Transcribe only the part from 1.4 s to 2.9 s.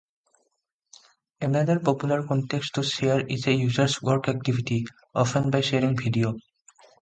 Another popular context to